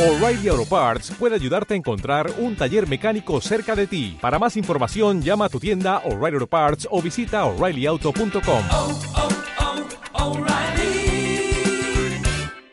[0.00, 4.16] O'Reilly Auto Parts puede ayudarte a encontrar un taller mecánico cerca de ti.
[4.18, 8.64] Para más información, llama a tu tienda O'Reilly Auto Parts o visita oreillyauto.com.
[8.72, 8.98] oh,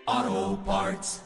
[0.06, 1.22] oh, Parts.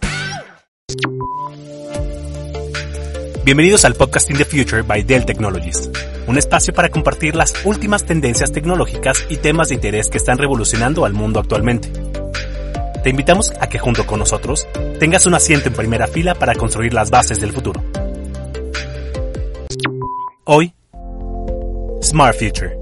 [3.46, 5.88] Bienvenidos al Podcasting the Future by Dell Technologies,
[6.26, 11.06] un espacio para compartir las últimas tendencias tecnológicas y temas de interés que están revolucionando
[11.06, 11.92] al mundo actualmente.
[13.04, 14.68] Te invitamos a que junto con nosotros
[15.00, 17.84] tengas un asiento en primera fila para construir las bases del futuro.
[20.44, 20.76] Hoy,
[22.04, 22.78] Smart Future.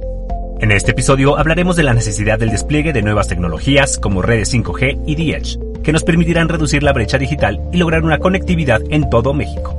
[0.59, 5.03] En este episodio hablaremos de la necesidad del despliegue de nuevas tecnologías como redes 5G
[5.05, 9.33] y DH, que nos permitirán reducir la brecha digital y lograr una conectividad en todo
[9.33, 9.73] México.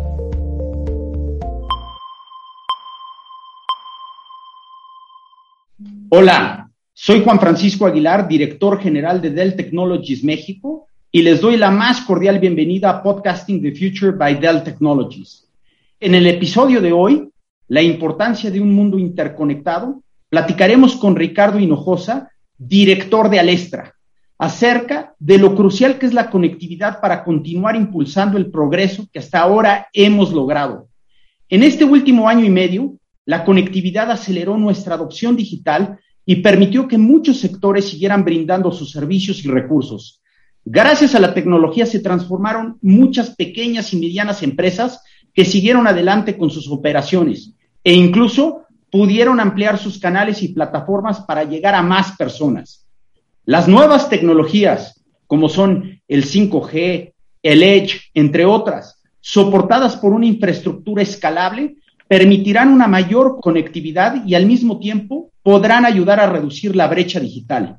[6.08, 11.70] Hola, soy Juan Francisco Aguilar, director general de Dell Technologies México, y les doy la
[11.70, 15.48] más cordial bienvenida a Podcasting the Future by Dell Technologies.
[15.98, 17.28] En el episodio de hoy,
[17.68, 23.94] la importancia de un mundo interconectado, platicaremos con Ricardo Hinojosa, director de Alestra,
[24.38, 29.40] acerca de lo crucial que es la conectividad para continuar impulsando el progreso que hasta
[29.40, 30.88] ahora hemos logrado.
[31.48, 35.98] En este último año y medio, la conectividad aceleró nuestra adopción digital
[36.30, 40.22] y permitió que muchos sectores siguieran brindando sus servicios y recursos.
[40.64, 45.02] Gracias a la tecnología se transformaron muchas pequeñas y medianas empresas
[45.34, 51.42] que siguieron adelante con sus operaciones e incluso pudieron ampliar sus canales y plataformas para
[51.42, 52.86] llegar a más personas.
[53.44, 61.02] Las nuevas tecnologías, como son el 5G, el Edge, entre otras, soportadas por una infraestructura
[61.02, 61.74] escalable,
[62.06, 67.78] permitirán una mayor conectividad y al mismo tiempo podrán ayudar a reducir la brecha digital.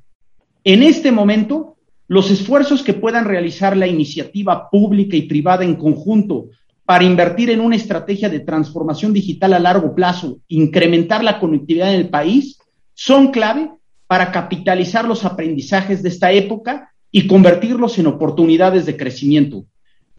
[0.63, 6.49] En este momento, los esfuerzos que puedan realizar la iniciativa pública y privada en conjunto
[6.85, 12.01] para invertir en una estrategia de transformación digital a largo plazo, incrementar la conectividad en
[12.01, 12.59] el país,
[12.93, 13.71] son clave
[14.07, 19.65] para capitalizar los aprendizajes de esta época y convertirlos en oportunidades de crecimiento.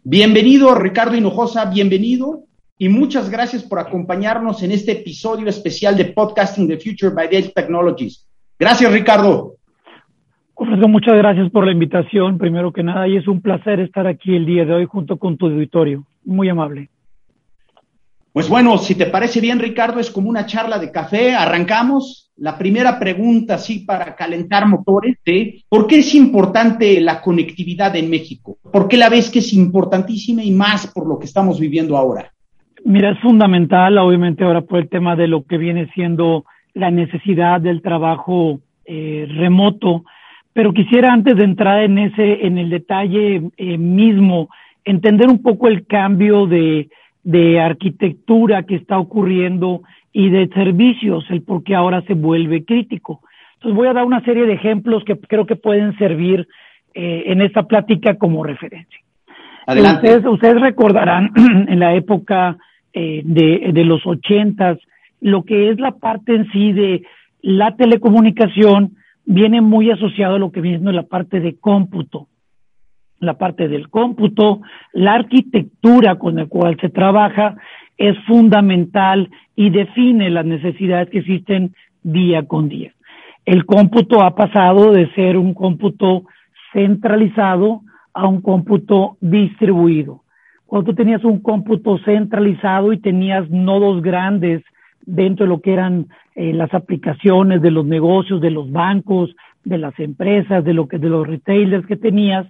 [0.03, 2.45] Bienvenido, Ricardo Hinojosa, bienvenido
[2.83, 7.53] y muchas gracias por acompañarnos en este episodio especial de Podcasting the Future by Dell
[7.53, 8.27] Technologies.
[8.59, 9.53] Gracias, Ricardo.
[10.57, 14.45] Muchas gracias por la invitación, primero que nada, y es un placer estar aquí el
[14.45, 16.05] día de hoy junto con tu auditorio.
[16.25, 16.89] Muy amable.
[18.33, 21.35] Pues bueno, si te parece bien, Ricardo, es como una charla de café.
[21.35, 22.33] Arrancamos.
[22.35, 25.63] La primera pregunta, sí, para calentar motores, ¿sí?
[25.69, 28.57] ¿por qué es importante la conectividad en México?
[28.61, 32.33] ¿Por qué la ves que es importantísima y más por lo que estamos viviendo ahora?
[32.85, 37.61] Mira, es fundamental, obviamente, ahora por el tema de lo que viene siendo la necesidad
[37.61, 40.03] del trabajo eh, remoto,
[40.51, 44.49] pero quisiera antes de entrar en ese, en el detalle eh, mismo,
[44.83, 46.89] entender un poco el cambio de,
[47.23, 53.21] de arquitectura que está ocurriendo y de servicios, el por qué ahora se vuelve crítico.
[53.55, 56.47] Entonces voy a dar una serie de ejemplos que creo que pueden servir
[56.93, 58.99] eh, en esta plática como referencia.
[59.65, 60.07] Adelante.
[60.07, 61.31] Ustedes, ustedes recordarán
[61.67, 62.57] en la época
[62.93, 64.77] eh, de, de los ochentas,
[65.19, 67.03] lo que es la parte en sí de
[67.41, 68.95] la telecomunicación
[69.25, 72.27] viene muy asociado a lo que viene siendo la parte de cómputo.
[73.19, 74.61] La parte del cómputo,
[74.91, 77.55] la arquitectura con la cual se trabaja
[77.97, 82.91] es fundamental y define las necesidades que existen día con día.
[83.45, 86.23] El cómputo ha pasado de ser un cómputo
[86.73, 87.81] centralizado
[88.13, 90.22] a un cómputo distribuido.
[90.73, 94.63] Cuando tú tenías un cómputo centralizado y tenías nodos grandes
[95.05, 99.77] dentro de lo que eran eh, las aplicaciones de los negocios, de los bancos, de
[99.77, 102.47] las empresas, de lo que de los retailers que tenías,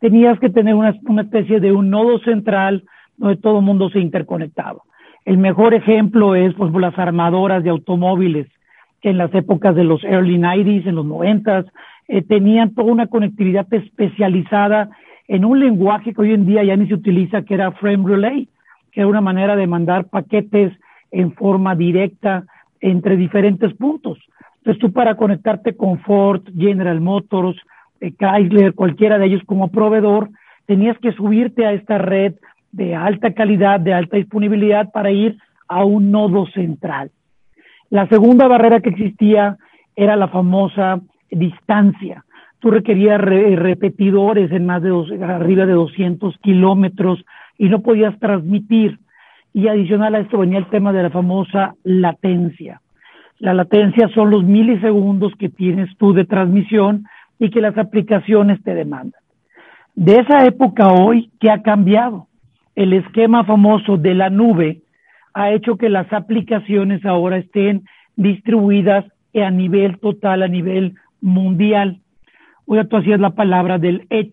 [0.00, 2.84] tenías que tener una, una especie de un nodo central
[3.16, 4.82] donde todo el mundo se interconectaba.
[5.24, 8.48] El mejor ejemplo es, pues, las armadoras de automóviles
[9.00, 11.70] que en las épocas de los early 90s, en los 90s,
[12.08, 14.90] eh, tenían toda una conectividad especializada
[15.28, 18.48] en un lenguaje que hoy en día ya ni se utiliza, que era frame relay,
[18.90, 20.72] que era una manera de mandar paquetes
[21.10, 22.44] en forma directa
[22.80, 24.18] entre diferentes puntos.
[24.58, 27.56] Entonces tú para conectarte con Ford, General Motors,
[28.00, 30.30] eh, Chrysler, cualquiera de ellos como proveedor,
[30.66, 32.34] tenías que subirte a esta red
[32.70, 35.38] de alta calidad, de alta disponibilidad para ir
[35.68, 37.10] a un nodo central.
[37.90, 39.56] La segunda barrera que existía
[39.94, 41.00] era la famosa
[41.30, 42.24] distancia.
[42.62, 47.22] Tú requerías re repetidores en más de dos, arriba de 200 kilómetros
[47.58, 48.98] y no podías transmitir.
[49.52, 52.80] Y adicional a esto venía el tema de la famosa latencia.
[53.38, 57.04] La latencia son los milisegundos que tienes tú de transmisión
[57.38, 59.20] y que las aplicaciones te demandan.
[59.94, 62.28] De esa época hoy, ¿qué ha cambiado?
[62.74, 64.82] el esquema famoso de la nube
[65.34, 67.84] ha hecho que las aplicaciones ahora estén
[68.16, 69.04] distribuidas
[69.34, 72.00] a nivel total, a nivel mundial.
[72.74, 74.32] Hoy tú hacías la palabra del Edge.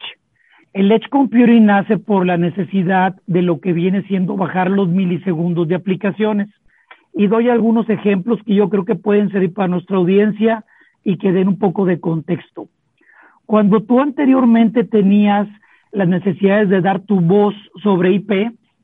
[0.72, 5.68] El Edge Computing nace por la necesidad de lo que viene siendo bajar los milisegundos
[5.68, 6.48] de aplicaciones.
[7.14, 10.64] Y doy algunos ejemplos que yo creo que pueden servir para nuestra audiencia
[11.04, 12.70] y que den un poco de contexto.
[13.46, 15.50] Cuando tú anteriormente tenías
[15.92, 18.32] las necesidades de dar tu voz sobre IP,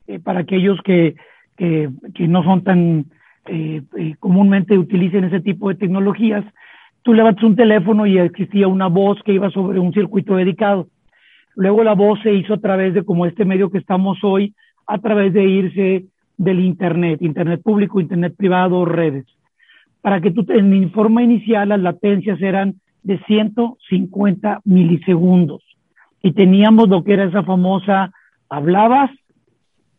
[0.07, 1.15] eh, para aquellos que,
[1.55, 1.89] que,
[2.27, 3.05] no son tan
[3.45, 6.43] eh, eh, comúnmente utilicen ese tipo de tecnologías,
[7.05, 10.87] tú levantas un teléfono y existía una voz que iba sobre un circuito dedicado.
[11.55, 14.55] Luego la voz se hizo a través de como este medio que estamos hoy,
[14.87, 16.05] a través de irse
[16.35, 19.27] del Internet, Internet público, Internet privado, redes.
[20.01, 22.73] Para que tú, en forma inicial, las latencias eran
[23.03, 25.61] de 150 milisegundos.
[26.23, 28.13] Y teníamos lo que era esa famosa,
[28.49, 29.11] hablabas,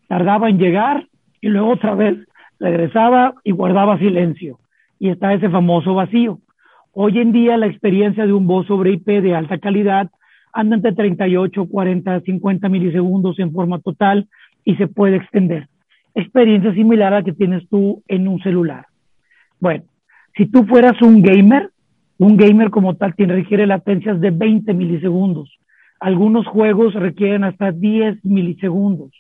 [0.09, 1.07] tardaba en llegar
[1.41, 2.19] y luego otra vez
[2.59, 4.59] regresaba y guardaba silencio.
[4.99, 6.41] Y está ese famoso vacío.
[6.99, 10.11] Hoy en día la experiencia de un voz sobre IP de alta calidad
[10.51, 14.29] anda entre 38, 40, 50 milisegundos en forma total
[14.65, 15.69] y se puede extender.
[16.15, 18.87] Experiencia similar a la que tienes tú en un celular.
[19.61, 19.85] Bueno,
[20.39, 21.69] si tú fueras un gamer,
[22.17, 25.55] un gamer como tal tiene, requiere latencias de 20 milisegundos.
[26.01, 29.11] Algunos juegos requieren hasta 10 milisegundos.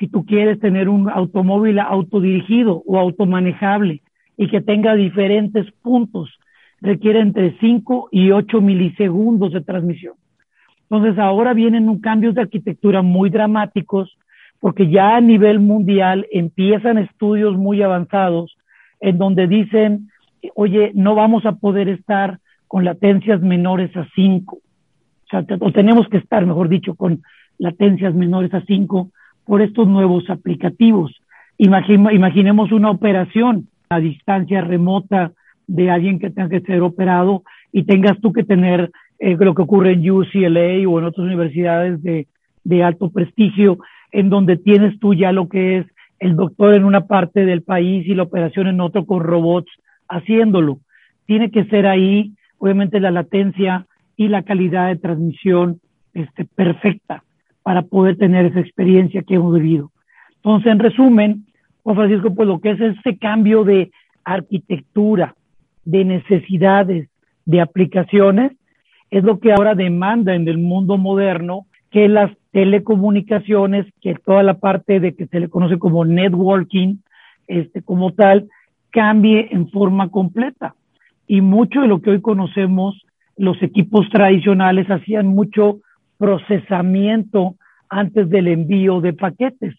[0.00, 4.02] Si tú quieres tener un automóvil autodirigido o automanejable
[4.36, 6.36] y que tenga diferentes puntos,
[6.84, 10.14] requiere entre 5 y 8 milisegundos de transmisión.
[10.82, 14.18] Entonces ahora vienen cambios de arquitectura muy dramáticos
[14.60, 18.56] porque ya a nivel mundial empiezan estudios muy avanzados
[19.00, 20.10] en donde dicen,
[20.54, 22.38] oye, no vamos a poder estar
[22.68, 24.56] con latencias menores a 5.
[24.56, 24.60] O
[25.30, 27.22] sea, o tenemos que estar, mejor dicho, con
[27.58, 29.08] latencias menores a 5
[29.46, 31.12] por estos nuevos aplicativos.
[31.56, 35.32] imaginemos una operación a distancia remota
[35.66, 39.62] de alguien que tenga que ser operado y tengas tú que tener eh, lo que
[39.62, 42.26] ocurre en UCLA o en otras universidades de,
[42.64, 43.78] de alto prestigio,
[44.12, 45.86] en donde tienes tú ya lo que es
[46.20, 49.70] el doctor en una parte del país y la operación en otro con robots
[50.08, 50.78] haciéndolo.
[51.26, 53.86] Tiene que ser ahí, obviamente, la latencia
[54.16, 55.80] y la calidad de transmisión
[56.12, 57.24] este, perfecta
[57.62, 59.90] para poder tener esa experiencia que hemos vivido.
[60.36, 61.46] Entonces, en resumen,
[61.82, 63.90] Juan Francisco, pues lo que es este cambio de
[64.24, 65.34] arquitectura,
[65.84, 67.08] de necesidades,
[67.44, 68.52] de aplicaciones,
[69.10, 74.54] es lo que ahora demanda en el mundo moderno que las telecomunicaciones, que toda la
[74.54, 76.96] parte de que se le conoce como networking,
[77.46, 78.48] este, como tal,
[78.90, 80.74] cambie en forma completa.
[81.26, 83.04] Y mucho de lo que hoy conocemos,
[83.36, 85.78] los equipos tradicionales hacían mucho
[86.18, 87.56] procesamiento
[87.88, 89.74] antes del envío de paquetes.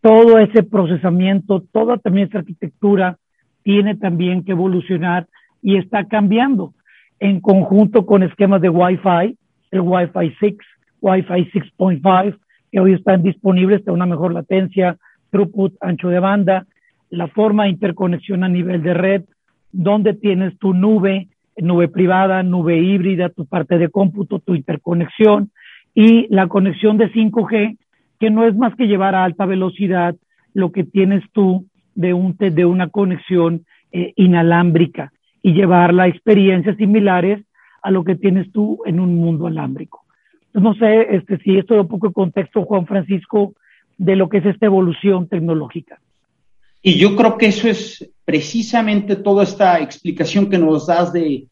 [0.00, 3.18] Todo ese procesamiento, toda también esta arquitectura
[3.62, 5.26] tiene también que evolucionar
[5.62, 6.74] y está cambiando
[7.18, 9.36] en conjunto con esquemas de Wi-Fi,
[9.70, 10.56] el Wi-Fi 6,
[11.00, 12.38] Wi-Fi 6.5,
[12.72, 14.96] que hoy están disponibles, de una mejor latencia,
[15.30, 16.66] throughput, ancho de banda,
[17.10, 19.24] la forma de interconexión a nivel de red,
[19.72, 25.50] donde tienes tu nube, nube privada, nube híbrida, tu parte de cómputo, tu interconexión
[25.94, 27.76] y la conexión de 5G,
[28.18, 30.14] que no es más que llevar a alta velocidad
[30.54, 36.76] lo que tienes tú de, un, de una conexión eh, inalámbrica y llevarla a experiencias
[36.76, 37.42] similares
[37.82, 40.04] a lo que tienes tú en un mundo alámbrico.
[40.52, 43.54] No sé este, si esto da un poco de contexto, Juan Francisco,
[43.96, 46.00] de lo que es esta evolución tecnológica.
[46.82, 51.46] Y yo creo que eso es precisamente toda esta explicación que nos das de,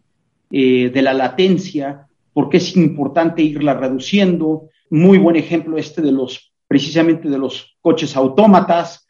[0.51, 4.69] eh, de la latencia, porque es importante irla reduciendo.
[4.91, 9.07] Muy buen ejemplo este de los, precisamente de los coches autómatas,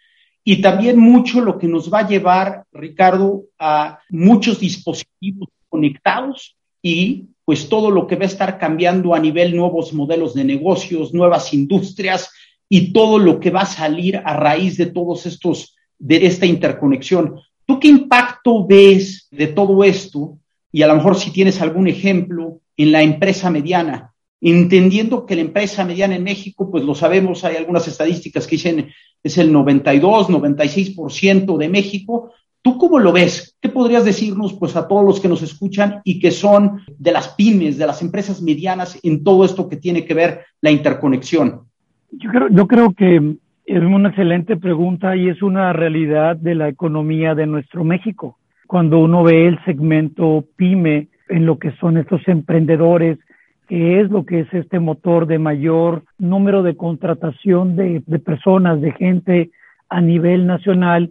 [0.50, 7.26] y también mucho lo que nos va a llevar, Ricardo, a muchos dispositivos conectados y
[7.44, 11.52] pues todo lo que va a estar cambiando a nivel nuevos modelos de negocios, nuevas
[11.52, 12.30] industrias
[12.66, 17.38] y todo lo que va a salir a raíz de todos estos de esta interconexión.
[17.66, 20.38] ¿Tú qué impacto ves de todo esto?
[20.72, 25.42] Y a lo mejor si tienes algún ejemplo en la empresa mediana, entendiendo que la
[25.42, 28.90] empresa mediana en México, pues lo sabemos, hay algunas estadísticas que dicen
[29.22, 32.32] es el 92, 96% de México.
[32.62, 33.56] ¿Tú cómo lo ves?
[33.60, 37.28] ¿Qué podrías decirnos pues a todos los que nos escuchan y que son de las
[37.28, 41.62] pymes, de las empresas medianas en todo esto que tiene que ver la interconexión?
[42.10, 46.68] Yo creo, yo creo que es una excelente pregunta y es una realidad de la
[46.68, 48.38] economía de nuestro México.
[48.66, 53.18] Cuando uno ve el segmento pyme en lo que son estos emprendedores
[53.68, 58.92] que es lo que es este motor de mayor número de contratación de, personas, de
[58.92, 59.50] gente
[59.90, 61.10] a nivel nacional,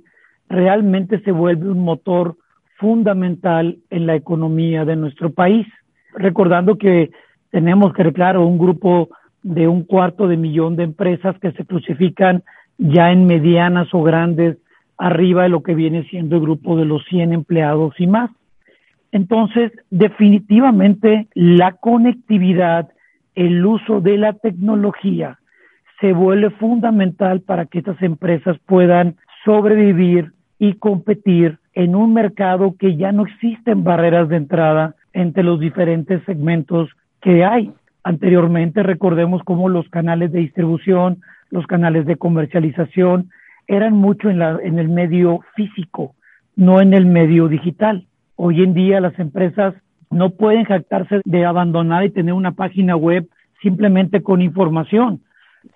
[0.50, 2.36] realmente se vuelve un motor
[2.78, 5.68] fundamental en la economía de nuestro país.
[6.16, 7.12] Recordando que
[7.52, 9.10] tenemos que, claro, un grupo
[9.44, 12.44] de un cuarto de millón de empresas que se clasifican
[12.80, 14.58] ya en medianas o grandes
[14.98, 18.32] arriba de lo que viene siendo el grupo de los 100 empleados y más.
[19.12, 22.90] Entonces, definitivamente la conectividad,
[23.36, 25.40] el uso de la tecnología
[26.00, 32.96] se vuelve fundamental para que estas empresas puedan sobrevivir y competir en un mercado que
[32.96, 36.90] ya no existen barreras de entrada entre los diferentes segmentos
[37.22, 37.72] que hay.
[38.04, 43.30] Anteriormente recordemos cómo los canales de distribución, los canales de comercialización
[43.68, 46.16] eran mucho en, la, en el medio físico,
[46.56, 48.08] no en el medio digital.
[48.40, 49.74] Hoy en día las empresas
[50.12, 53.28] no pueden jactarse de abandonar y tener una página web
[53.64, 55.22] simplemente con información.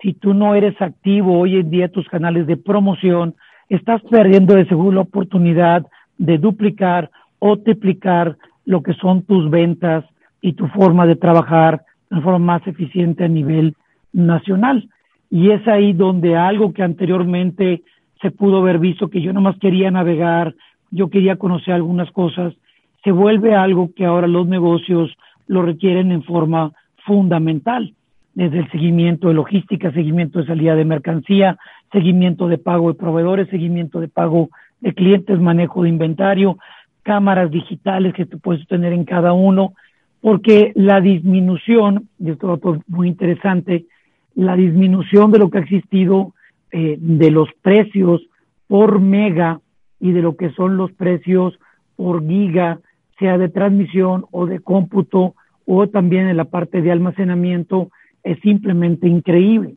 [0.00, 3.34] Si tú no eres activo hoy en día tus canales de promoción,
[3.68, 5.84] estás perdiendo de seguro la oportunidad
[6.18, 10.04] de duplicar o triplicar lo que son tus ventas
[10.40, 13.74] y tu forma de trabajar de forma más eficiente a nivel
[14.12, 14.88] nacional.
[15.30, 17.82] Y es ahí donde algo que anteriormente
[18.20, 20.54] se pudo haber visto que yo nomás quería navegar,
[20.92, 22.54] yo quería conocer algunas cosas,
[23.02, 25.10] se vuelve algo que ahora los negocios
[25.48, 26.72] lo requieren en forma
[27.04, 27.94] fundamental,
[28.34, 31.58] desde el seguimiento de logística, seguimiento de salida de mercancía,
[31.90, 36.58] seguimiento de pago de proveedores, seguimiento de pago de clientes, manejo de inventario,
[37.02, 39.72] cámaras digitales que tú puedes tener en cada uno,
[40.20, 43.86] porque la disminución, y esto es muy interesante,
[44.34, 46.32] la disminución de lo que ha existido
[46.70, 48.22] eh, de los precios
[48.66, 49.60] por mega
[50.02, 51.58] y de lo que son los precios
[51.96, 52.80] por giga,
[53.18, 57.88] sea de transmisión o de cómputo o también en la parte de almacenamiento,
[58.24, 59.76] es simplemente increíble.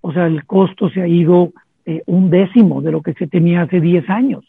[0.00, 1.52] O sea, el costo se ha ido
[1.84, 4.44] eh, un décimo de lo que se tenía hace 10 años.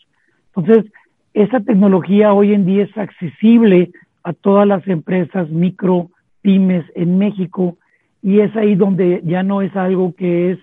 [0.55, 0.89] Entonces,
[1.34, 3.91] esa tecnología hoy en día es accesible
[4.24, 6.10] a todas las empresas micro,
[6.41, 7.77] pymes en México
[8.22, 10.60] y es ahí donde ya no es algo que es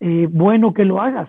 [0.00, 1.28] eh, bueno que lo hagas,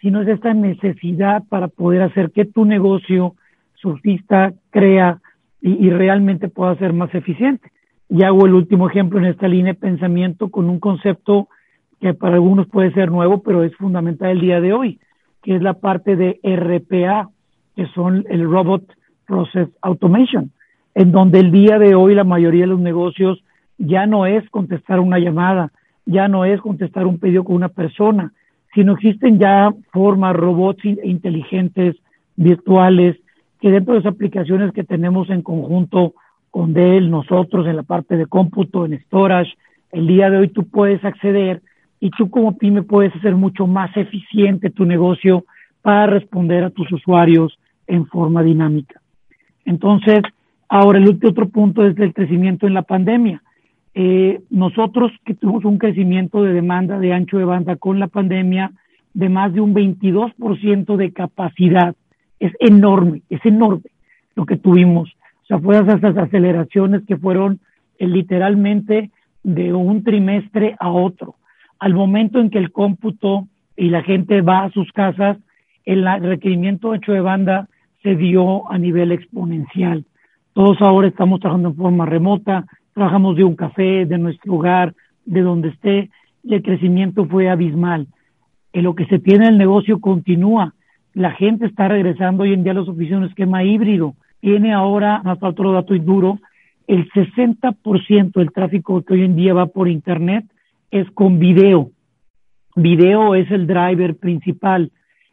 [0.00, 3.34] sino es esta necesidad para poder hacer que tu negocio
[3.74, 5.20] surtista crea
[5.60, 7.70] y, y realmente pueda ser más eficiente.
[8.08, 11.48] Y hago el último ejemplo en esta línea de pensamiento con un concepto
[12.00, 14.98] que para algunos puede ser nuevo, pero es fundamental el día de hoy,
[15.42, 17.28] que es la parte de RPA,
[17.76, 18.84] que son el Robot
[19.26, 20.50] Process Automation,
[20.94, 23.44] en donde el día de hoy la mayoría de los negocios
[23.78, 25.72] ya no es contestar una llamada,
[26.06, 28.32] ya no es contestar un pedido con una persona,
[28.74, 31.96] sino existen ya formas, robots inteligentes,
[32.36, 33.16] virtuales,
[33.60, 36.14] que dentro de las aplicaciones que tenemos en conjunto
[36.50, 39.52] con Dell, nosotros en la parte de cómputo, en storage,
[39.92, 41.62] el día de hoy tú puedes acceder
[42.00, 45.44] y tú como pyme puedes hacer mucho más eficiente tu negocio
[45.82, 49.00] para responder a tus usuarios en forma dinámica.
[49.64, 50.20] Entonces,
[50.68, 53.42] ahora el otro punto es el crecimiento en la pandemia.
[53.94, 58.72] Eh, nosotros que tuvimos un crecimiento de demanda de ancho de banda con la pandemia
[59.14, 61.96] de más de un 22% de capacidad,
[62.38, 63.90] es enorme, es enorme
[64.36, 65.10] lo que tuvimos.
[65.42, 67.60] O sea, fueron esas aceleraciones que fueron
[67.98, 69.10] eh, literalmente
[69.42, 71.34] de un trimestre a otro.
[71.78, 75.38] Al momento en que el cómputo y la gente va a sus casas,
[75.84, 77.68] el requerimiento hecho de banda
[78.02, 80.04] se dio a nivel exponencial.
[80.52, 84.94] Todos ahora estamos trabajando en forma remota, trabajamos de un café, de nuestro hogar,
[85.24, 86.10] de donde esté,
[86.42, 88.06] y el crecimiento fue abismal.
[88.72, 90.74] En lo que se tiene el negocio continúa.
[91.12, 94.14] La gente está regresando hoy en día a las oficinas esquema híbrido.
[94.40, 96.38] Tiene ahora, hasta otro dato y duro,
[96.86, 100.44] el 60% del tráfico que hoy en día va por Internet
[100.90, 101.90] es con video.
[102.74, 104.90] Video es el driver principal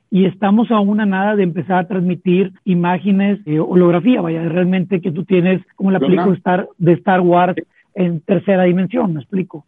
[0.09, 5.11] y estamos a una nada de empezar a transmitir imágenes, eh, holografía, vaya, realmente que
[5.11, 7.55] tú tienes como la película Star, de Star Wars
[7.93, 9.65] en tercera dimensión, me explico.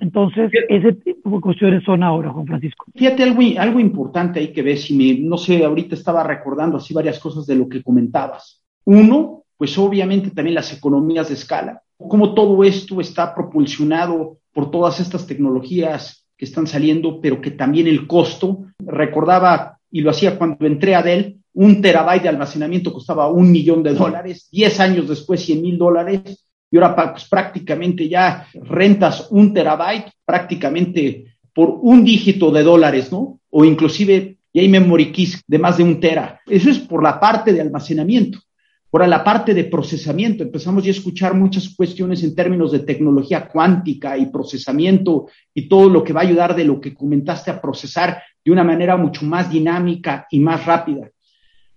[0.00, 2.86] Entonces, ese tipo de cuestiones son ahora, Juan Francisco.
[2.94, 6.94] Fíjate algo, algo importante ahí que ves, y me, no sé, ahorita estaba recordando así
[6.94, 8.62] varias cosas de lo que comentabas.
[8.84, 15.00] Uno, pues obviamente también las economías de escala, cómo todo esto está propulsionado por todas
[15.00, 20.66] estas tecnologías que están saliendo, pero que también el costo, recordaba y lo hacía cuando
[20.66, 25.40] entré a Dell, un terabyte de almacenamiento costaba un millón de dólares, diez años después
[25.40, 32.50] cien mil dólares, y ahora pues, prácticamente ya rentas un terabyte prácticamente por un dígito
[32.50, 33.38] de dólares, ¿no?
[33.50, 36.40] O inclusive, y hay memory keys de más de un tera.
[36.44, 38.40] Eso es por la parte de almacenamiento.
[38.94, 43.48] Ahora, la parte de procesamiento, empezamos ya a escuchar muchas cuestiones en términos de tecnología
[43.48, 47.60] cuántica y procesamiento y todo lo que va a ayudar de lo que comentaste a
[47.60, 51.10] procesar de una manera mucho más dinámica y más rápida.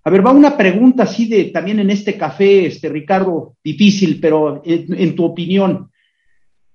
[0.04, 4.62] A ver, va una pregunta así de también en este café, este Ricardo, difícil, pero
[4.64, 5.90] en, tu opinión,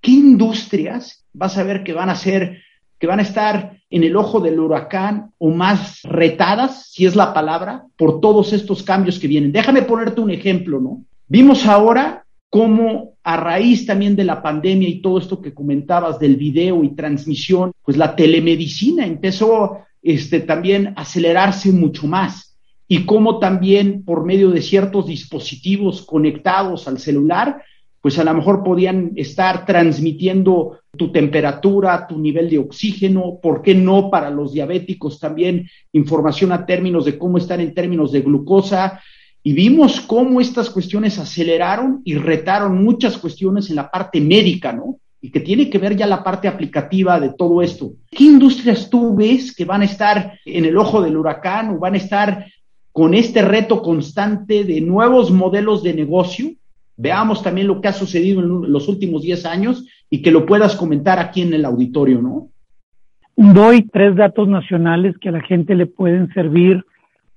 [0.02, 2.62] ¿qué industrias vas a ver que van a ser,
[3.04, 7.34] que van a estar en el ojo del huracán o más retadas, si es la
[7.34, 9.52] palabra, por todos estos cambios que vienen?
[9.52, 11.04] Déjame ponerte un ejemplo, ¿no?
[11.28, 16.38] Vimos ahora cómo a raíz también de la pandemia y todo esto que comentabas del
[16.38, 22.58] video y transmisión, pues la telemedicina empezó este, también a acelerarse mucho más
[22.88, 27.64] y cómo también por medio de ciertos dispositivos conectados al celular,
[28.04, 33.74] pues a lo mejor podían estar transmitiendo tu temperatura, tu nivel de oxígeno, ¿por qué
[33.74, 39.00] no para los diabéticos también información a términos de cómo están en términos de glucosa?
[39.42, 44.98] Y vimos cómo estas cuestiones aceleraron y retaron muchas cuestiones en la parte médica, ¿no?
[45.22, 47.94] Y que tiene que ver ya la parte aplicativa de todo esto.
[48.12, 51.94] ¿Qué industrias tú ves que van a estar en el ojo del huracán o van
[51.94, 52.48] a estar
[52.94, 56.52] con este reto constante de nuevos modelos de negocio.
[56.96, 60.76] Veamos también lo que ha sucedido en los últimos 10 años y que lo puedas
[60.76, 62.50] comentar aquí en el auditorio, ¿no?
[63.36, 66.86] Doy tres datos nacionales que a la gente le pueden servir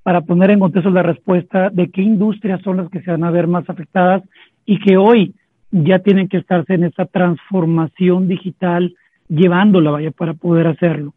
[0.03, 3.31] para poner en contexto la respuesta de qué industrias son las que se van a
[3.31, 4.23] ver más afectadas
[4.67, 5.35] y que hoy
[5.71, 8.95] ya tienen que estarse en esa transformación digital,
[9.29, 11.15] llevándola, vaya, para poder hacerlo.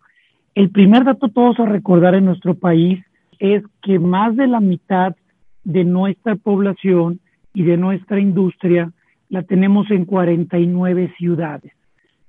[0.56, 3.04] El primer dato todos a recordar en nuestro país
[3.38, 5.16] es que más de la mitad
[5.64, 7.20] de nuestra población
[7.54, 8.92] y de nuestra industria
[9.30, 11.72] la tenemos en 49 ciudades.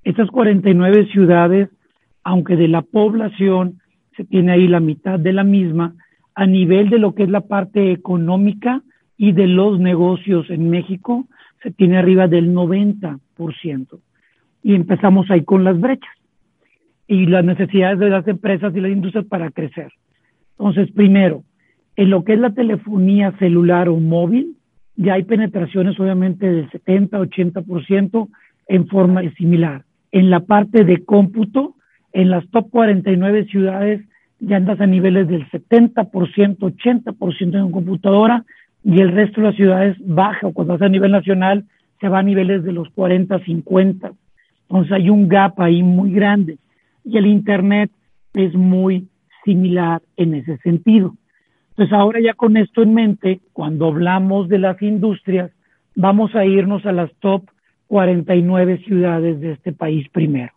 [0.05, 1.69] Estas 49 ciudades,
[2.23, 3.81] aunque de la población
[4.17, 5.95] se tiene ahí la mitad de la misma,
[6.35, 8.83] a nivel de lo que es la parte económica
[9.17, 11.27] y de los negocios en México,
[11.63, 13.19] se tiene arriba del 90%.
[14.63, 16.15] Y empezamos ahí con las brechas
[17.07, 19.93] y las necesidades de las empresas y las industrias para crecer.
[20.53, 21.45] Entonces, primero,
[21.97, 24.57] en lo que es la telefonía celular o móvil,
[25.01, 28.29] ya hay penetraciones obviamente del 70, 80%
[28.69, 29.85] en forma similar.
[30.13, 31.75] En la parte de cómputo,
[32.13, 34.03] en las top 49 ciudades
[34.41, 36.05] ya andas a niveles del 70%,
[36.59, 38.45] 80% en computadora
[38.85, 41.65] y el resto de las ciudades baja o cuando es a nivel nacional
[41.99, 44.13] se va a niveles de los 40, 50.
[44.69, 46.59] Entonces hay un gap ahí muy grande
[47.05, 47.91] y el Internet
[48.35, 49.09] es muy
[49.47, 51.15] similar en ese sentido.
[51.71, 55.51] Entonces ahora ya con esto en mente, cuando hablamos de las industrias,
[55.95, 57.45] vamos a irnos a las top
[57.87, 60.53] 49 ciudades de este país primero.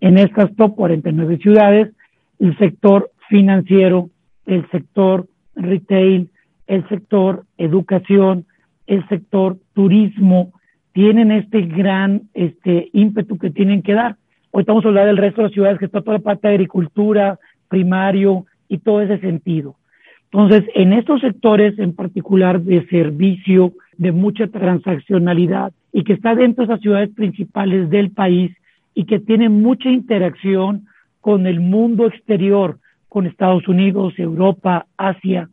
[0.00, 1.92] En estas top 49 ciudades,
[2.38, 4.10] el sector financiero,
[4.46, 6.30] el sector retail,
[6.66, 8.46] el sector educación,
[8.86, 10.52] el sector turismo,
[10.92, 14.16] tienen este gran este ímpetu que tienen que dar.
[14.50, 17.38] Hoy estamos hablando del resto de las ciudades que está toda la parte de agricultura,
[17.68, 19.76] primario y todo ese sentido.
[20.34, 26.66] Entonces, en estos sectores en particular de servicio, de mucha transaccionalidad y que está dentro
[26.66, 28.50] de esas ciudades principales del país
[28.96, 30.86] y que tiene mucha interacción
[31.20, 35.48] con el mundo exterior, con Estados Unidos, Europa, Asia,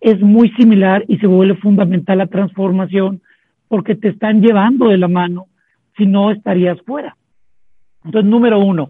[0.00, 3.20] es muy similar y se vuelve fundamental la transformación
[3.68, 5.48] porque te están llevando de la mano,
[5.98, 7.14] si no estarías fuera.
[8.06, 8.88] Entonces, número uno,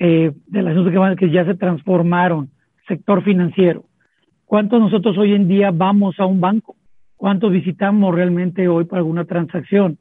[0.00, 2.50] eh, de las que, que ya se transformaron,
[2.88, 3.84] sector financiero.
[4.48, 6.74] ¿Cuántos nosotros hoy en día vamos a un banco?
[7.18, 9.98] ¿Cuántos visitamos realmente hoy para alguna transacción?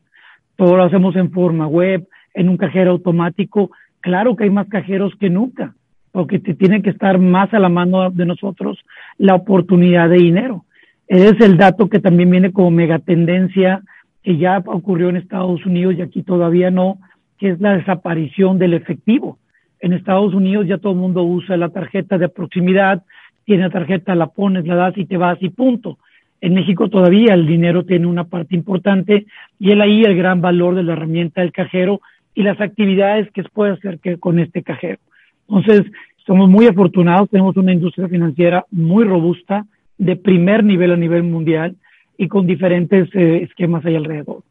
[0.56, 3.72] Todo lo hacemos en forma web, en un cajero automático.
[4.00, 5.76] Claro que hay más cajeros que nunca,
[6.14, 8.80] porque te tiene que estar más a la mano de nosotros
[9.18, 10.64] la oportunidad de dinero.
[11.10, 13.82] Ese es el dato que también viene como megatendencia
[14.24, 17.00] que ya ocurrió en Estados Unidos y aquí todavía no,
[17.38, 19.40] que es la desaparición del efectivo.
[19.82, 23.04] En Estados Unidos ya todo el mundo usa la tarjeta de proximidad,
[23.48, 25.98] tiene la tarjeta, la pones, la das y te vas y punto.
[26.42, 29.26] En México todavía el dinero tiene una parte importante
[29.58, 32.02] y es ahí el gran valor de la herramienta del cajero
[32.36, 35.00] y las actividades que se puede hacer que con este cajero.
[35.48, 35.90] Entonces,
[36.26, 39.66] somos muy afortunados, tenemos una industria financiera muy robusta,
[39.98, 41.78] de primer nivel a nivel mundial
[42.18, 44.44] y con diferentes eh, esquemas ahí alrededor.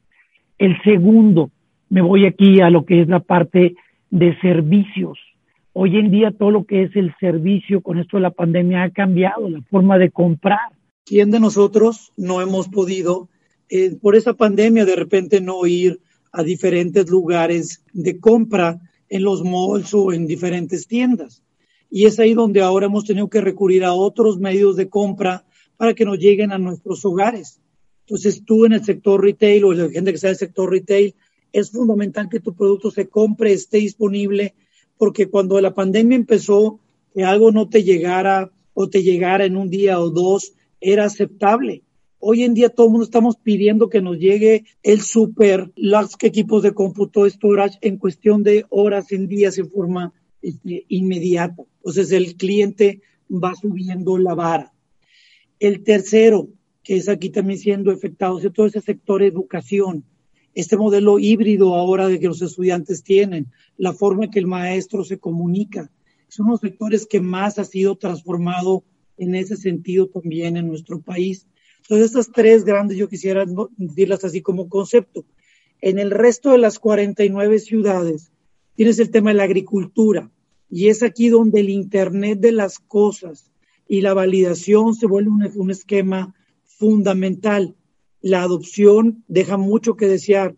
[0.59, 1.51] El segundo,
[1.91, 3.75] me voy aquí a lo que es la parte
[4.11, 5.19] de servicios.
[5.79, 8.91] Hoy en día todo lo que es el servicio con esto de la pandemia ha
[8.91, 10.71] cambiado la forma de comprar.
[11.05, 13.29] ¿Quién de nosotros no hemos podido,
[13.69, 16.01] eh, por esa pandemia, de repente no ir
[16.33, 21.43] a diferentes lugares de compra en los malls o en diferentes tiendas?
[21.91, 25.45] Y es ahí donde ahora hemos tenido que recurrir a otros medios de compra
[25.77, 27.61] para que nos lleguen a nuestros hogares.
[28.07, 31.15] Entonces tú en el sector retail o la gente que está en el sector retail,
[31.53, 34.55] es fundamental que tu producto se compre, esté disponible,
[34.99, 36.81] porque cuando la pandemia empezó,
[37.15, 41.83] que algo no te llegara o te llegara en un día o dos, era aceptable.
[42.19, 46.63] Hoy en día todo el mundo estamos pidiendo que nos llegue el super, los equipos
[46.63, 51.63] de cómputo, storage en cuestión de horas, en días, en forma este, inmediata.
[51.79, 54.73] Entonces el cliente va subiendo la vara.
[55.59, 56.49] El tercero,
[56.83, 60.05] que es aquí también siendo afectado, es todo ese sector educación.
[60.57, 65.05] Este modelo híbrido ahora de que los estudiantes tienen, la forma en que el maestro
[65.05, 65.91] se comunica,
[66.29, 68.83] son los sectores que más ha sido transformado
[69.19, 71.47] en ese sentido también en nuestro país.
[71.83, 73.45] Entonces, estas tres grandes yo quisiera
[73.77, 75.27] decirlas así como concepto.
[75.83, 78.33] En el resto de las 49 ciudades
[78.77, 80.31] tienes el tema de la agricultura
[80.71, 83.53] y es aquí donde el Internet de las cosas
[83.87, 87.76] y la validación se vuelve un, un esquema fundamental.
[88.27, 90.57] La adopción deja mucho que desear.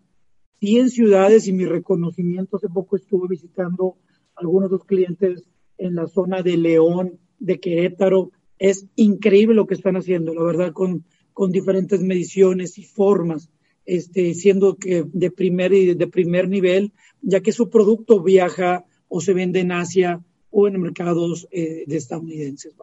[0.60, 3.98] 100 ciudades y mi reconocimiento, hace poco estuve visitando
[4.36, 5.44] algunos de los clientes
[5.76, 8.32] en la zona de León, de Querétaro.
[8.58, 11.04] Es increíble lo que están haciendo, la verdad, con,
[11.34, 13.50] con diferentes mediciones y formas,
[13.84, 19.34] este, siendo que de primer, de primer nivel, ya que su producto viaja o se
[19.34, 22.74] vende en Asia o en mercados eh, de estadounidenses.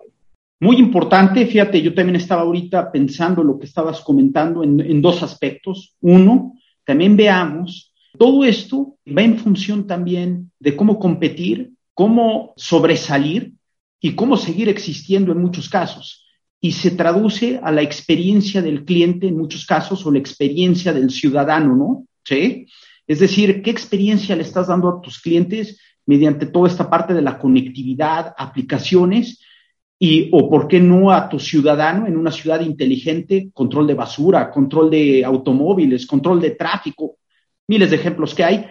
[0.60, 5.22] Muy importante, fíjate, yo también estaba ahorita pensando lo que estabas comentando en, en dos
[5.22, 5.96] aspectos.
[6.02, 6.54] Uno,
[6.86, 13.54] también veamos, todo esto va en función también de cómo competir cómo sobresalir
[14.00, 16.28] y cómo seguir existiendo en muchos casos.
[16.62, 21.10] Y se traduce a la experiencia del cliente en muchos casos o la experiencia del
[21.10, 22.06] ciudadano, ¿no?
[22.24, 22.68] ¿Sí?
[23.08, 27.22] Es decir, ¿qué experiencia le estás dando a tus clientes mediante toda esta parte de
[27.22, 29.40] la conectividad, aplicaciones?
[29.98, 34.52] Y o por qué no a tu ciudadano en una ciudad inteligente, control de basura,
[34.52, 37.18] control de automóviles, control de tráfico,
[37.68, 38.66] miles de ejemplos que hay,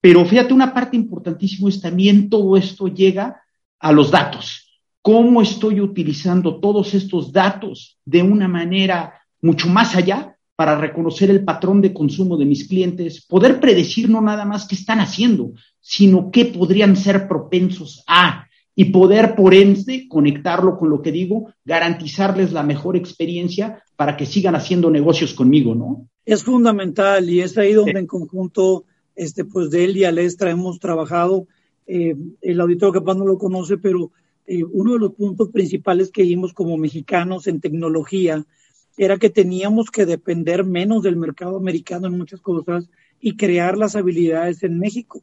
[0.00, 3.42] pero fíjate, una parte importantísima es también todo esto llega
[3.78, 4.80] a los datos.
[5.02, 11.42] ¿Cómo estoy utilizando todos estos datos de una manera mucho más allá para reconocer el
[11.42, 16.30] patrón de consumo de mis clientes, poder predecir no nada más qué están haciendo, sino
[16.30, 18.46] qué podrían ser propensos a
[18.80, 24.24] y poder por ende conectarlo con lo que digo, garantizarles la mejor experiencia para que
[24.24, 26.08] sigan haciendo negocios conmigo, ¿no?
[26.24, 30.80] Es fundamental y es ahí donde en conjunto este, pues de él y Alestra hemos
[30.80, 31.46] trabajado.
[31.86, 34.12] Eh, el auditor capaz no lo conoce, pero
[34.46, 38.46] eh, uno de los puntos principales que vimos como mexicanos en tecnología
[38.96, 42.88] era que teníamos que depender menos del mercado americano en muchas cosas
[43.20, 45.22] y crear las habilidades en México.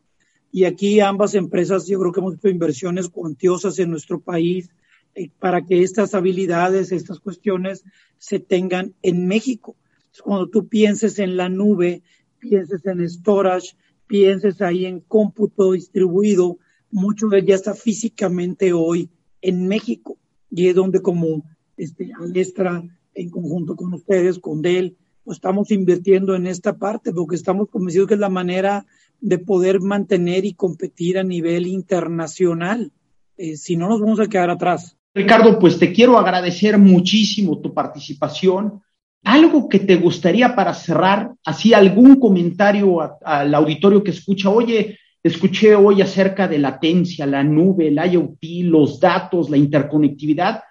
[0.52, 4.70] Y aquí ambas empresas, yo creo que hemos hecho inversiones cuantiosas en nuestro país
[5.16, 7.84] eh, para que estas habilidades, estas cuestiones
[8.18, 9.76] se tengan en México.
[10.24, 12.02] Cuando tú pienses en la nube,
[12.40, 13.76] pienses en storage,
[14.08, 16.58] pienses ahí en cómputo distribuido,
[16.90, 19.10] mucho de él ya está físicamente hoy
[19.42, 20.18] en México
[20.50, 21.44] y es donde como
[21.76, 22.84] este, Alestra
[23.14, 28.08] en conjunto con ustedes, con Dell, pues estamos invirtiendo en esta parte porque estamos convencidos
[28.08, 28.86] que es la manera
[29.20, 32.92] de poder mantener y competir a nivel internacional.
[33.38, 34.96] Eh, si no, nos vamos a quedar atrás.
[35.14, 38.82] Ricardo, pues te quiero agradecer muchísimo tu participación.
[39.24, 45.76] Algo que te gustaría para cerrar, así algún comentario al auditorio que escucha, oye, escuché
[45.76, 50.62] hoy acerca de latencia, la nube, el IoT, los datos, la interconectividad,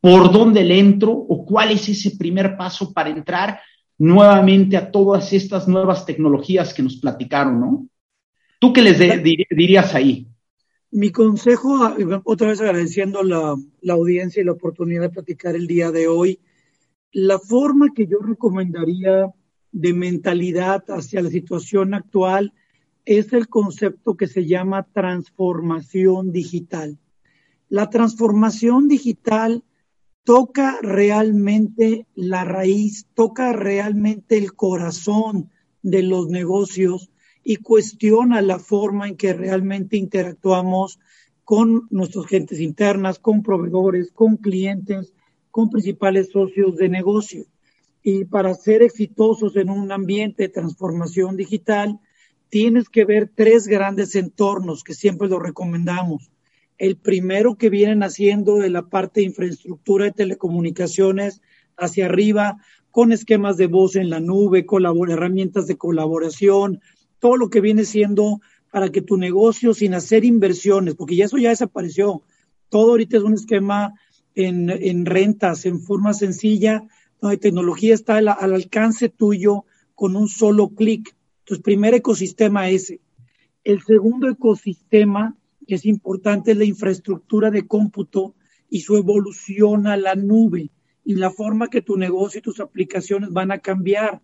[0.00, 3.60] ¿por dónde le entro o cuál es ese primer paso para entrar
[3.98, 7.86] nuevamente a todas estas nuevas tecnologías que nos platicaron, ¿no?
[8.64, 8.98] ¿Tú qué les
[9.50, 10.26] dirías ahí?
[10.90, 15.90] Mi consejo, otra vez agradeciendo la, la audiencia y la oportunidad de platicar el día
[15.90, 16.40] de hoy,
[17.12, 19.30] la forma que yo recomendaría
[19.70, 22.54] de mentalidad hacia la situación actual
[23.04, 26.96] es el concepto que se llama transformación digital.
[27.68, 29.62] La transformación digital
[30.22, 35.50] toca realmente la raíz, toca realmente el corazón
[35.82, 37.10] de los negocios
[37.44, 40.98] y cuestiona la forma en que realmente interactuamos
[41.44, 45.12] con nuestras gentes internas, con proveedores, con clientes,
[45.50, 47.44] con principales socios de negocio.
[48.02, 52.00] Y para ser exitosos en un ambiente de transformación digital,
[52.48, 56.30] tienes que ver tres grandes entornos que siempre lo recomendamos.
[56.78, 61.42] El primero que vienen haciendo de la parte de infraestructura de telecomunicaciones
[61.76, 62.56] hacia arriba,
[62.90, 64.64] con esquemas de voz en la nube,
[65.08, 66.80] herramientas de colaboración,
[67.24, 71.38] todo lo que viene siendo para que tu negocio, sin hacer inversiones, porque ya eso
[71.38, 72.20] ya desapareció,
[72.68, 73.94] todo ahorita es un esquema
[74.34, 76.86] en, rentas en forma sencilla
[77.22, 81.16] donde tecnología está al, al alcance tuyo con un solo clic.
[81.38, 83.00] Entonces, primer ecosistema ese.
[83.62, 85.34] El segundo ecosistema
[85.66, 88.34] que es importante es la infraestructura de cómputo
[88.68, 90.72] y su evolución a la nube
[91.06, 94.20] y la forma que tu negocio y tus aplicaciones van a cambiar.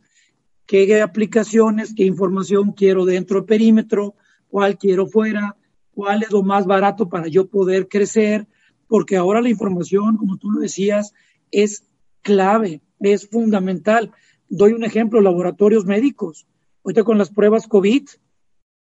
[0.71, 4.15] ¿Qué aplicaciones, qué información quiero dentro del perímetro?
[4.49, 5.57] ¿Cuál quiero fuera?
[5.91, 8.47] ¿Cuál es lo más barato para yo poder crecer?
[8.87, 11.13] Porque ahora la información, como tú lo decías,
[11.51, 11.83] es
[12.23, 14.13] clave, es fundamental.
[14.49, 16.47] Doy un ejemplo, laboratorios médicos.
[16.85, 18.05] Ahorita con las pruebas COVID,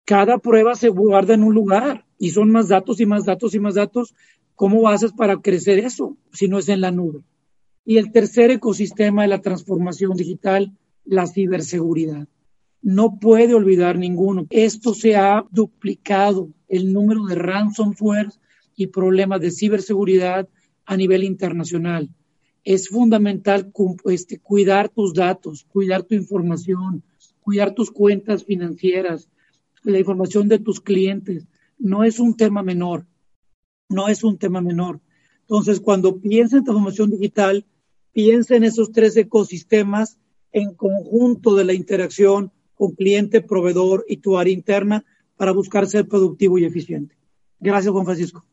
[0.04, 3.62] cada prueba se guarda en un lugar y son más datos y más datos y
[3.62, 4.14] más datos.
[4.56, 7.22] ¿Cómo haces para crecer eso si no es en la nube?
[7.86, 10.76] Y el tercer ecosistema de la transformación digital,
[11.08, 12.28] la ciberseguridad.
[12.82, 14.46] No puede olvidar ninguno.
[14.50, 18.32] Esto se ha duplicado el número de ransomware
[18.76, 20.48] y problemas de ciberseguridad
[20.86, 22.10] a nivel internacional.
[22.64, 23.72] Es fundamental
[24.06, 27.04] este, cuidar tus datos, cuidar tu información,
[27.42, 29.30] cuidar tus cuentas financieras,
[29.84, 31.48] la información de tus clientes.
[31.80, 33.06] No es un tema menor,
[33.90, 35.00] no es un tema menor.
[35.42, 37.66] Entonces, cuando piensa en transformación digital,
[38.12, 40.18] piensa en esos tres ecosistemas
[40.52, 45.06] en conjunto de la interacción con cliente, proveedor y tu área interna
[45.36, 47.16] para buscar ser productivo y eficiente.
[47.60, 48.46] Gracias, Juan Francisco.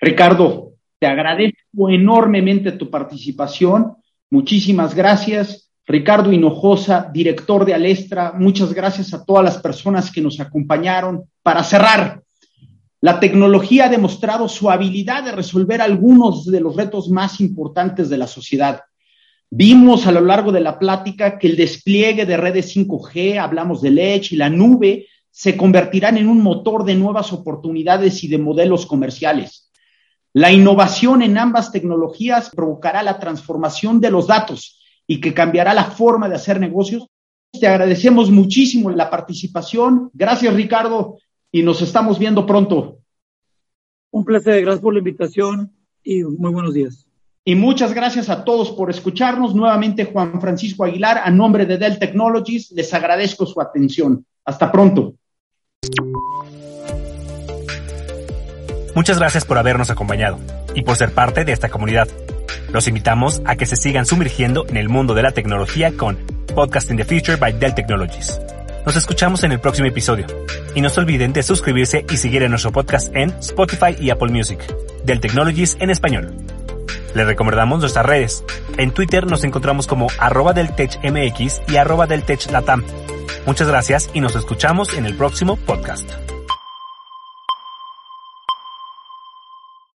[0.00, 3.94] Ricardo, te agradezco enormemente tu participación.
[4.30, 5.70] Muchísimas gracias.
[5.86, 11.24] Ricardo Hinojosa, director de Alestra, muchas gracias a todas las personas que nos acompañaron.
[11.42, 12.22] Para cerrar,
[13.00, 18.18] la tecnología ha demostrado su habilidad de resolver algunos de los retos más importantes de
[18.18, 18.82] la sociedad.
[19.54, 23.98] Vimos a lo largo de la plática que el despliegue de redes 5G, hablamos del
[23.98, 28.86] Edge y la nube, se convertirán en un motor de nuevas oportunidades y de modelos
[28.86, 29.70] comerciales.
[30.32, 35.84] La innovación en ambas tecnologías provocará la transformación de los datos y que cambiará la
[35.84, 37.06] forma de hacer negocios.
[37.50, 40.08] Te agradecemos muchísimo la participación.
[40.14, 41.18] Gracias, Ricardo,
[41.50, 43.00] y nos estamos viendo pronto.
[44.12, 45.70] Un placer, gracias por la invitación
[46.02, 47.06] y muy buenos días.
[47.44, 49.54] Y muchas gracias a todos por escucharnos.
[49.54, 54.24] Nuevamente, Juan Francisco Aguilar, a nombre de Dell Technologies, les agradezco su atención.
[54.44, 55.14] Hasta pronto.
[58.94, 60.38] Muchas gracias por habernos acompañado
[60.74, 62.06] y por ser parte de esta comunidad.
[62.72, 66.18] Los invitamos a que se sigan sumergiendo en el mundo de la tecnología con
[66.54, 68.40] Podcast in the Future by Dell Technologies.
[68.86, 70.26] Nos escuchamos en el próximo episodio.
[70.74, 74.30] Y no se olviden de suscribirse y seguir en nuestro podcast en Spotify y Apple
[74.30, 74.60] Music,
[75.04, 76.36] Dell Technologies en español.
[77.14, 78.44] Les recomendamos nuestras redes.
[78.78, 80.74] En Twitter nos encontramos como arroba del
[81.68, 82.22] y arroba del
[83.46, 86.10] Muchas gracias y nos escuchamos en el próximo podcast.